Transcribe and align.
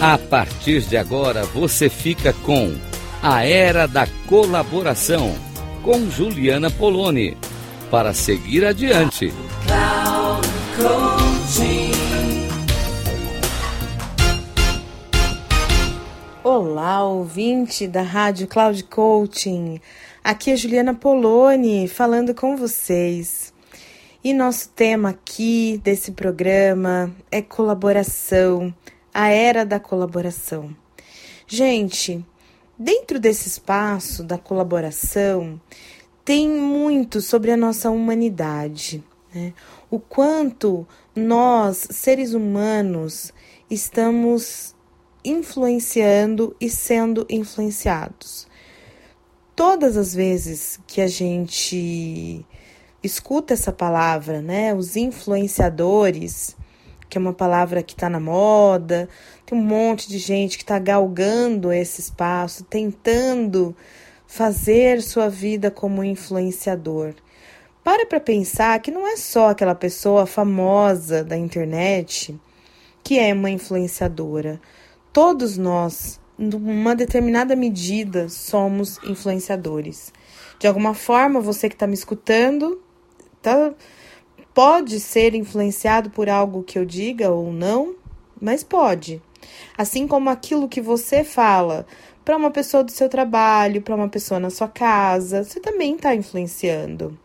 A 0.00 0.18
partir 0.18 0.82
de 0.82 0.94
agora 0.94 1.44
você 1.46 1.88
fica 1.88 2.34
com 2.44 2.76
A 3.22 3.46
Era 3.46 3.88
da 3.88 4.06
Colaboração 4.28 5.34
com 5.82 6.10
Juliana 6.10 6.70
Poloni 6.70 7.34
para 7.90 8.12
seguir 8.12 8.66
adiante. 8.66 9.32
Olá, 16.44 17.02
ouvinte 17.02 17.88
da 17.88 18.02
Rádio 18.02 18.46
Cloud 18.48 18.84
Coaching. 18.84 19.80
Aqui 20.22 20.50
é 20.50 20.56
Juliana 20.56 20.92
Poloni 20.92 21.88
falando 21.88 22.34
com 22.34 22.54
vocês. 22.54 23.50
E 24.22 24.34
nosso 24.34 24.68
tema 24.68 25.10
aqui 25.10 25.80
desse 25.82 26.12
programa 26.12 27.10
é 27.30 27.40
colaboração, 27.40 28.74
a 29.16 29.30
era 29.30 29.64
da 29.64 29.80
colaboração. 29.80 30.76
Gente, 31.46 32.22
dentro 32.78 33.18
desse 33.18 33.48
espaço 33.48 34.22
da 34.22 34.36
colaboração, 34.36 35.58
tem 36.22 36.46
muito 36.50 37.22
sobre 37.22 37.50
a 37.50 37.56
nossa 37.56 37.88
humanidade, 37.88 39.02
né? 39.34 39.54
o 39.90 39.98
quanto 39.98 40.86
nós, 41.14 41.88
seres 41.90 42.34
humanos, 42.34 43.32
estamos 43.70 44.74
influenciando 45.24 46.54
e 46.60 46.68
sendo 46.68 47.26
influenciados. 47.30 48.46
Todas 49.54 49.96
as 49.96 50.14
vezes 50.14 50.78
que 50.86 51.00
a 51.00 51.08
gente 51.08 52.44
escuta 53.02 53.54
essa 53.54 53.72
palavra, 53.72 54.42
né? 54.42 54.74
Os 54.74 54.94
influenciadores, 54.94 56.54
que 57.08 57.18
é 57.18 57.20
uma 57.20 57.32
palavra 57.32 57.82
que 57.82 57.94
está 57.94 58.08
na 58.08 58.20
moda, 58.20 59.08
tem 59.44 59.58
um 59.58 59.62
monte 59.62 60.08
de 60.08 60.18
gente 60.18 60.56
que 60.56 60.64
está 60.64 60.78
galgando 60.78 61.72
esse 61.72 62.00
espaço, 62.00 62.64
tentando 62.64 63.76
fazer 64.26 65.00
sua 65.02 65.28
vida 65.28 65.70
como 65.70 66.02
influenciador. 66.02 67.14
Para 67.84 68.04
para 68.06 68.18
pensar 68.18 68.80
que 68.80 68.90
não 68.90 69.06
é 69.06 69.16
só 69.16 69.50
aquela 69.50 69.74
pessoa 69.74 70.26
famosa 70.26 71.22
da 71.22 71.36
internet 71.36 72.38
que 73.06 73.20
é 73.20 73.32
uma 73.32 73.48
influenciadora. 73.48 74.60
Todos 75.12 75.56
nós, 75.56 76.20
numa 76.36 76.92
determinada 76.92 77.54
medida, 77.54 78.28
somos 78.28 78.98
influenciadores. 79.04 80.12
De 80.58 80.66
alguma 80.66 80.92
forma, 80.92 81.40
você 81.40 81.68
que 81.68 81.76
está 81.76 81.86
me 81.86 81.94
escutando 81.94 82.82
tá, 83.40 83.72
pode 84.56 85.00
ser 85.00 85.34
influenciado 85.34 86.08
por 86.08 86.30
algo 86.30 86.62
que 86.62 86.78
eu 86.78 86.86
diga 86.86 87.30
ou 87.30 87.52
não, 87.52 87.94
mas 88.40 88.64
pode. 88.64 89.20
Assim 89.76 90.08
como 90.08 90.30
aquilo 90.30 90.66
que 90.66 90.80
você 90.80 91.22
fala 91.22 91.86
para 92.24 92.38
uma 92.38 92.50
pessoa 92.50 92.82
do 92.82 92.90
seu 92.90 93.06
trabalho, 93.06 93.82
para 93.82 93.94
uma 93.94 94.08
pessoa 94.08 94.40
na 94.40 94.48
sua 94.48 94.66
casa, 94.66 95.44
você 95.44 95.60
também 95.60 95.96
está 95.96 96.14
influenciando. 96.14 97.18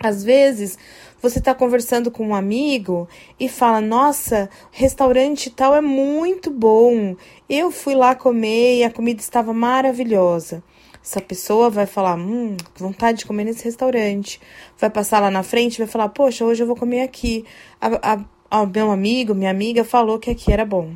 Às 0.00 0.24
vezes, 0.24 0.76
você 1.22 1.38
está 1.38 1.54
conversando 1.54 2.10
com 2.10 2.26
um 2.26 2.34
amigo 2.34 3.08
e 3.38 3.48
fala: 3.48 3.80
Nossa, 3.80 4.50
restaurante 4.72 5.50
tal 5.50 5.72
é 5.72 5.80
muito 5.80 6.50
bom. 6.50 7.14
Eu 7.48 7.70
fui 7.70 7.94
lá 7.94 8.16
comer 8.16 8.78
e 8.78 8.84
a 8.84 8.90
comida 8.90 9.20
estava 9.20 9.52
maravilhosa. 9.52 10.64
Essa 11.06 11.20
pessoa 11.20 11.70
vai 11.70 11.86
falar: 11.86 12.16
Hum, 12.16 12.56
vontade 12.74 13.18
de 13.18 13.26
comer 13.26 13.44
nesse 13.44 13.64
restaurante. 13.64 14.40
Vai 14.76 14.90
passar 14.90 15.20
lá 15.20 15.30
na 15.30 15.44
frente 15.44 15.76
e 15.76 15.78
vai 15.78 15.86
falar: 15.86 16.08
Poxa, 16.08 16.44
hoje 16.44 16.64
eu 16.64 16.66
vou 16.66 16.74
comer 16.74 17.02
aqui. 17.02 17.44
A, 17.80 18.14
a, 18.14 18.24
a, 18.50 18.66
meu 18.66 18.90
amigo, 18.90 19.32
minha 19.32 19.52
amiga 19.52 19.84
falou 19.84 20.18
que 20.18 20.30
aqui 20.30 20.52
era 20.52 20.64
bom. 20.64 20.94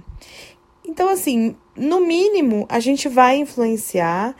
Então, 0.84 1.08
assim, 1.08 1.54
no 1.76 2.00
mínimo, 2.00 2.66
a 2.68 2.80
gente 2.80 3.08
vai 3.08 3.36
influenciar 3.36 4.34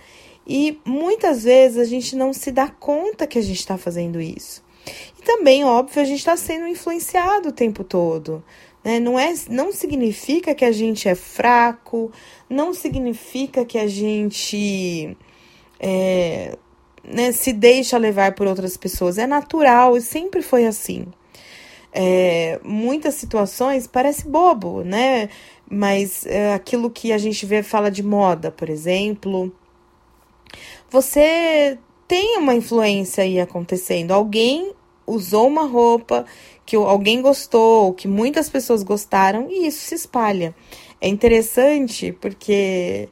e 0.44 0.76
muitas 0.84 1.44
vezes 1.44 1.78
a 1.78 1.84
gente 1.84 2.16
não 2.16 2.32
se 2.32 2.50
dá 2.50 2.66
conta 2.66 3.24
que 3.24 3.38
a 3.38 3.42
gente 3.42 3.60
está 3.60 3.78
fazendo 3.78 4.20
isso. 4.20 4.64
E 5.16 5.22
também, 5.22 5.62
óbvio, 5.64 6.02
a 6.02 6.04
gente 6.04 6.18
está 6.18 6.36
sendo 6.36 6.66
influenciado 6.66 7.50
o 7.50 7.52
tempo 7.52 7.84
todo. 7.84 8.42
Né? 8.82 8.98
Não, 8.98 9.16
é, 9.16 9.32
não 9.48 9.70
significa 9.70 10.52
que 10.52 10.64
a 10.64 10.72
gente 10.72 11.08
é 11.08 11.14
fraco, 11.14 12.10
não 12.48 12.74
significa 12.74 13.64
que 13.64 13.78
a 13.78 13.86
gente 13.86 15.16
é, 15.80 16.56
né, 17.02 17.32
se 17.32 17.52
deixa 17.52 17.96
levar 17.96 18.34
por 18.34 18.46
outras 18.46 18.76
pessoas. 18.76 19.18
É 19.18 19.26
natural 19.26 19.96
e 19.96 20.02
sempre 20.02 20.42
foi 20.42 20.66
assim. 20.66 21.06
É, 21.92 22.60
muitas 22.62 23.14
situações 23.14 23.86
parece 23.86 24.28
bobo, 24.28 24.84
né? 24.84 25.28
Mas 25.68 26.26
é, 26.26 26.52
aquilo 26.52 26.90
que 26.90 27.12
a 27.12 27.18
gente 27.18 27.46
vê 27.46 27.62
fala 27.62 27.90
de 27.90 28.02
moda, 28.02 28.50
por 28.50 28.68
exemplo, 28.68 29.52
você 30.90 31.78
tem 32.06 32.36
uma 32.38 32.54
influência 32.54 33.24
aí 33.24 33.40
acontecendo. 33.40 34.12
Alguém 34.12 34.72
usou 35.06 35.48
uma 35.48 35.66
roupa 35.66 36.24
que 36.66 36.76
alguém 36.76 37.20
gostou, 37.20 37.92
que 37.94 38.06
muitas 38.06 38.48
pessoas 38.48 38.82
gostaram, 38.82 39.48
e 39.50 39.66
isso 39.66 39.80
se 39.80 39.94
espalha. 39.94 40.54
É 41.00 41.08
interessante 41.08 42.12
porque 42.12 43.08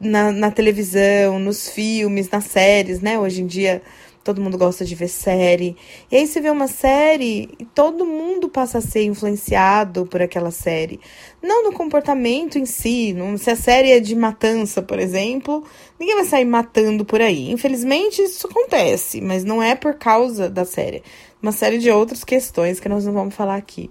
na, 0.00 0.32
na 0.32 0.50
televisão, 0.50 1.38
nos 1.38 1.68
filmes, 1.68 2.28
nas 2.30 2.44
séries, 2.44 3.00
né? 3.00 3.18
Hoje 3.18 3.42
em 3.42 3.46
dia 3.46 3.82
todo 4.24 4.40
mundo 4.40 4.56
gosta 4.56 4.84
de 4.84 4.94
ver 4.94 5.08
série. 5.08 5.76
E 6.10 6.16
aí 6.16 6.26
você 6.26 6.40
vê 6.40 6.48
uma 6.48 6.66
série 6.66 7.50
e 7.58 7.64
todo 7.66 8.06
mundo 8.06 8.48
passa 8.48 8.78
a 8.78 8.80
ser 8.80 9.04
influenciado 9.04 10.06
por 10.06 10.22
aquela 10.22 10.50
série. 10.50 10.98
Não 11.42 11.62
no 11.62 11.72
comportamento 11.72 12.58
em 12.58 12.64
si, 12.64 13.14
se 13.38 13.50
a 13.50 13.56
série 13.56 13.92
é 13.92 14.00
de 14.00 14.16
matança, 14.16 14.80
por 14.80 14.98
exemplo, 14.98 15.62
ninguém 16.00 16.16
vai 16.16 16.24
sair 16.24 16.46
matando 16.46 17.04
por 17.04 17.20
aí. 17.20 17.50
Infelizmente 17.50 18.22
isso 18.22 18.46
acontece, 18.46 19.20
mas 19.20 19.44
não 19.44 19.62
é 19.62 19.74
por 19.74 19.94
causa 19.94 20.48
da 20.48 20.64
série. 20.64 21.02
Uma 21.42 21.52
série 21.52 21.76
de 21.76 21.90
outras 21.90 22.24
questões 22.24 22.80
que 22.80 22.88
nós 22.88 23.04
não 23.04 23.12
vamos 23.12 23.34
falar 23.34 23.56
aqui. 23.56 23.90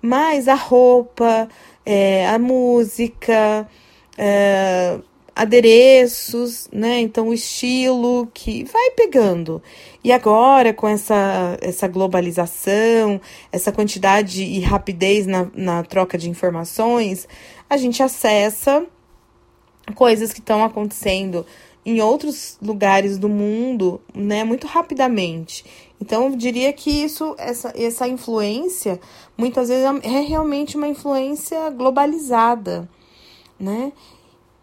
Mas 0.00 0.46
a 0.46 0.54
roupa, 0.54 1.48
é, 1.84 2.28
a 2.28 2.38
música, 2.38 3.68
é, 4.16 4.96
adereços, 5.36 6.66
né? 6.72 6.98
Então, 7.00 7.28
o 7.28 7.34
estilo 7.34 8.26
que 8.32 8.64
vai 8.64 8.90
pegando. 8.92 9.62
E 10.02 10.10
agora, 10.10 10.72
com 10.72 10.88
essa, 10.88 11.58
essa 11.60 11.86
globalização, 11.86 13.20
essa 13.52 13.70
quantidade 13.70 14.42
e 14.42 14.60
rapidez 14.60 15.26
na, 15.26 15.46
na 15.54 15.82
troca 15.82 16.16
de 16.16 16.30
informações, 16.30 17.28
a 17.68 17.76
gente 17.76 18.02
acessa 18.02 18.86
coisas 19.94 20.32
que 20.32 20.40
estão 20.40 20.64
acontecendo 20.64 21.44
em 21.84 22.00
outros 22.00 22.56
lugares 22.62 23.18
do 23.18 23.28
mundo, 23.28 24.00
né, 24.14 24.42
muito 24.42 24.66
rapidamente. 24.66 25.64
Então, 26.00 26.24
eu 26.24 26.36
diria 26.36 26.72
que 26.72 26.90
isso, 26.90 27.34
essa, 27.38 27.74
essa 27.76 28.08
influência, 28.08 28.98
muitas 29.36 29.68
vezes 29.68 29.84
é 30.02 30.20
realmente 30.20 30.78
uma 30.78 30.88
influência 30.88 31.68
globalizada, 31.70 32.88
né? 33.60 33.92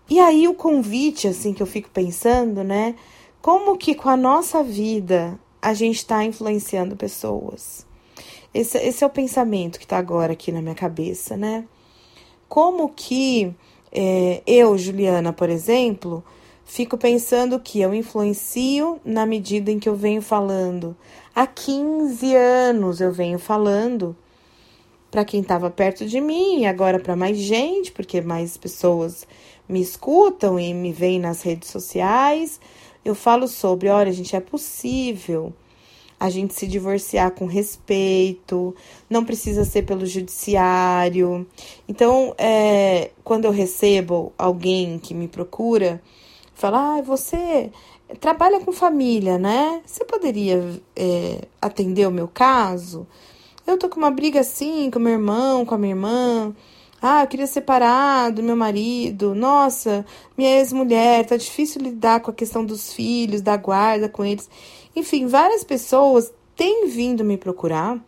E 0.10 0.20
aí 0.20 0.48
o 0.48 0.54
convite, 0.54 1.28
assim, 1.28 1.54
que 1.54 1.64
eu 1.64 1.68
fico 1.68 1.90
pensando, 1.90 2.64
né? 2.64 2.96
Como 3.42 3.78
que 3.78 3.96
com 3.96 4.10
a 4.10 4.18
nossa 4.18 4.64
vida 4.64 5.40
a 5.62 5.74
gente 5.74 5.98
está 5.98 6.24
influenciando 6.24 6.96
pessoas? 6.96 7.86
Esse, 8.54 8.78
esse 8.78 9.04
é 9.04 9.08
o 9.08 9.10
pensamento 9.10 9.80
que 9.80 9.86
está 9.86 9.98
agora 9.98 10.34
aqui 10.34 10.52
na 10.52 10.62
minha 10.62 10.76
cabeça, 10.76 11.36
né? 11.36 11.66
Como 12.48 12.90
que 12.90 13.54
é, 13.92 14.42
eu, 14.46 14.78
Juliana, 14.78 15.32
por 15.32 15.50
exemplo, 15.50 16.24
fico 16.66 16.98
pensando 16.98 17.60
que 17.60 17.82
eu 17.82 17.94
influencio 17.94 19.00
na 19.04 19.26
medida 19.26 19.72
em 19.72 19.80
que 19.80 19.90
eu 19.90 19.96
venho 19.96 20.22
falando. 20.22 20.96
Há 21.34 21.48
15 21.48 22.36
anos 22.36 23.02
eu 23.02 23.12
venho 23.12 23.40
falando 23.40 24.16
para 25.12 25.24
quem 25.24 25.42
estava 25.42 25.70
perto 25.70 26.08
de 26.08 26.20
mim, 26.20 26.66
agora 26.66 27.00
para 27.00 27.16
mais 27.16 27.38
gente, 27.38 27.92
porque 27.92 28.20
mais 28.20 28.58
pessoas 28.58 29.28
me 29.68 29.82
escutam 29.82 30.60
e 30.60 30.74
me 30.74 30.92
veem 30.92 31.20
nas 31.20 31.42
redes 31.42 31.70
sociais, 31.70 32.60
eu 33.04 33.16
falo 33.16 33.48
sobre, 33.48 33.90
olha, 33.90 34.12
gente, 34.12 34.36
é 34.36 34.40
possível 34.40 35.54
a 36.20 36.30
gente 36.30 36.54
se 36.54 36.66
divorciar 36.66 37.32
com 37.32 37.46
respeito, 37.46 38.74
não 39.10 39.26
precisa 39.26 39.66
ser 39.66 39.82
pelo 39.82 40.06
judiciário. 40.06 41.46
Então, 41.86 42.34
é, 42.38 43.12
quando 43.26 43.44
eu 43.44 43.52
recebo 43.52 44.32
alguém 44.38 44.98
que 45.00 45.14
me 45.14 45.28
procura, 45.28 46.02
fala, 46.54 46.98
ah, 46.98 47.02
você 47.02 47.70
trabalha 48.22 48.62
com 48.62 48.72
família, 48.72 49.38
né? 49.38 49.82
Você 49.86 50.06
poderia 50.06 50.82
é, 50.96 51.42
atender 51.62 52.08
o 52.08 52.12
meu 52.12 52.30
caso? 52.30 53.06
Eu 53.68 53.78
tô 53.78 53.90
com 53.90 53.98
uma 53.98 54.12
briga 54.12 54.40
assim 54.40 54.90
com 54.90 55.00
meu 55.00 55.14
irmão, 55.14 55.66
com 55.66 55.76
a 55.76 55.78
minha 55.78 55.92
irmã. 55.92 56.56
Ah, 57.06 57.24
eu 57.24 57.28
queria 57.28 57.48
separar 57.48 58.32
do 58.32 58.42
meu 58.42 58.56
marido. 58.56 59.36
Nossa, 59.36 60.06
minha 60.38 60.58
ex-mulher, 60.58 61.26
tá 61.26 61.36
difícil 61.36 61.82
lidar 61.82 62.22
com 62.22 62.32
a 62.32 62.34
questão 62.34 62.64
dos 62.64 62.94
filhos, 62.94 63.42
da 63.42 63.58
guarda 63.58 64.08
com 64.08 64.24
eles. 64.24 64.50
Enfim, 64.96 65.28
várias 65.28 65.66
pessoas 65.66 66.34
têm 66.56 66.88
vindo 66.88 67.22
me 67.22 67.36
procurar 67.36 68.02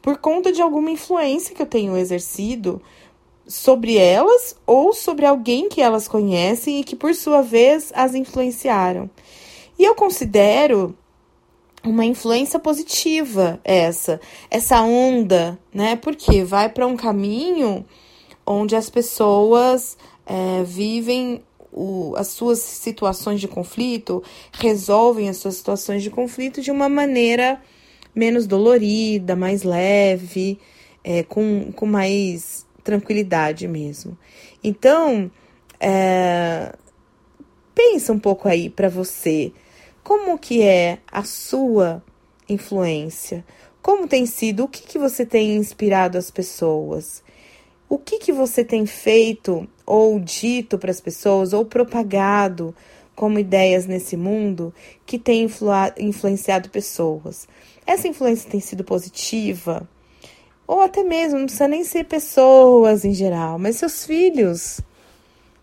por 0.00 0.16
conta 0.16 0.50
de 0.50 0.62
alguma 0.62 0.90
influência 0.90 1.54
que 1.54 1.60
eu 1.60 1.66
tenho 1.66 1.94
exercido 1.94 2.80
sobre 3.46 3.98
elas 3.98 4.56
ou 4.66 4.94
sobre 4.94 5.26
alguém 5.26 5.68
que 5.68 5.82
elas 5.82 6.08
conhecem 6.08 6.80
e 6.80 6.84
que, 6.84 6.96
por 6.96 7.14
sua 7.14 7.42
vez, 7.42 7.92
as 7.94 8.14
influenciaram. 8.14 9.10
E 9.78 9.84
eu 9.84 9.94
considero 9.94 10.96
uma 11.84 12.06
influência 12.06 12.58
positiva 12.58 13.60
essa, 13.62 14.18
essa 14.50 14.80
onda, 14.80 15.58
né? 15.70 15.96
Porque 15.96 16.42
vai 16.44 16.70
para 16.70 16.86
um 16.86 16.96
caminho 16.96 17.84
onde 18.48 18.74
as 18.74 18.88
pessoas 18.88 19.96
é, 20.26 20.62
vivem 20.64 21.42
o, 21.70 22.14
as 22.16 22.28
suas 22.28 22.58
situações 22.58 23.40
de 23.40 23.46
conflito, 23.46 24.22
resolvem 24.52 25.28
as 25.28 25.36
suas 25.36 25.56
situações 25.56 26.02
de 26.02 26.10
conflito 26.10 26.62
de 26.62 26.70
uma 26.70 26.88
maneira 26.88 27.60
menos 28.14 28.46
dolorida, 28.46 29.36
mais 29.36 29.62
leve, 29.62 30.58
é, 31.04 31.22
com, 31.22 31.70
com 31.72 31.86
mais 31.86 32.66
tranquilidade 32.82 33.68
mesmo. 33.68 34.18
Então, 34.64 35.30
é, 35.78 36.74
pensa 37.74 38.12
um 38.12 38.18
pouco 38.18 38.48
aí 38.48 38.70
para 38.70 38.88
você, 38.88 39.52
como 40.02 40.38
que 40.38 40.62
é 40.62 40.98
a 41.12 41.22
sua 41.22 42.02
influência? 42.48 43.44
Como 43.82 44.08
tem 44.08 44.24
sido? 44.24 44.64
O 44.64 44.68
que, 44.68 44.82
que 44.82 44.98
você 44.98 45.24
tem 45.24 45.56
inspirado 45.56 46.16
as 46.16 46.30
pessoas? 46.30 47.22
O 47.90 47.96
que, 47.96 48.18
que 48.18 48.32
você 48.32 48.62
tem 48.62 48.84
feito 48.84 49.66
ou 49.86 50.20
dito 50.20 50.76
para 50.76 50.90
as 50.90 51.00
pessoas 51.00 51.54
ou 51.54 51.64
propagado 51.64 52.74
como 53.16 53.38
ideias 53.38 53.86
nesse 53.86 54.14
mundo 54.14 54.74
que 55.06 55.18
tem 55.18 55.44
influ 55.44 55.70
influenciado 55.98 56.68
pessoas? 56.68 57.48
Essa 57.86 58.06
influência 58.06 58.50
tem 58.50 58.60
sido 58.60 58.84
positiva? 58.84 59.88
Ou 60.66 60.82
até 60.82 61.02
mesmo, 61.02 61.38
não 61.38 61.46
precisa 61.46 61.66
nem 61.66 61.82
ser 61.82 62.04
pessoas 62.04 63.06
em 63.06 63.14
geral, 63.14 63.58
mas 63.58 63.76
seus 63.76 64.04
filhos. 64.04 64.82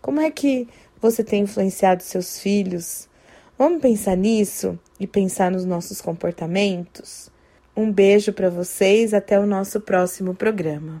Como 0.02 0.20
é 0.20 0.28
que 0.28 0.66
você 1.00 1.22
tem 1.22 1.44
influenciado 1.44 2.02
seus 2.02 2.40
filhos? 2.40 3.08
Vamos 3.56 3.80
pensar 3.80 4.16
nisso 4.16 4.76
e 4.98 5.06
pensar 5.06 5.52
nos 5.52 5.64
nossos 5.64 6.00
comportamentos? 6.00 7.30
Um 7.76 7.92
beijo 7.92 8.32
para 8.32 8.50
vocês, 8.50 9.14
até 9.14 9.38
o 9.38 9.46
nosso 9.46 9.80
próximo 9.80 10.34
programa. 10.34 11.00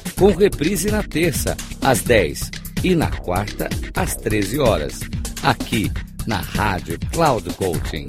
com 0.21 0.31
reprise 0.35 0.91
na 0.91 1.01
terça, 1.01 1.57
às 1.81 2.03
10 2.03 2.51
e 2.83 2.93
na 2.93 3.09
quarta, 3.09 3.67
às 3.95 4.15
13 4.15 4.59
horas. 4.59 4.99
Aqui 5.41 5.91
na 6.27 6.37
Rádio 6.37 6.99
Cloud 7.11 7.51
Coaching. 7.55 8.05